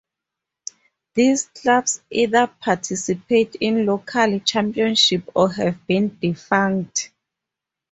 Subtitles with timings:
[1.13, 7.11] These clubs either participate in local championships or have been defunct.